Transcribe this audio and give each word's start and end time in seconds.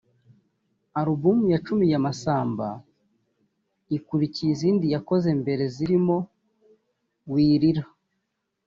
Album 1.01 1.39
ya 1.53 1.59
cumi 1.65 1.85
ya 1.93 1.99
Masamba 2.05 2.67
ikurikiye 3.97 4.49
izindi 4.55 4.85
yakoze 4.95 5.29
mbere 5.41 5.63
zirimo 5.75 6.15
‘Wirira’ 7.31 7.83